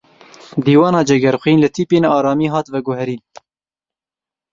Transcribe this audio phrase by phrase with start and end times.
[0.65, 3.21] Dîwana Cegerxwîn li tîpên aramî hat veguherîn.